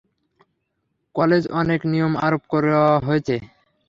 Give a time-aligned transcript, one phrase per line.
[1.15, 3.35] College অনেক নিয়ম আরোপ করা হয়েছে।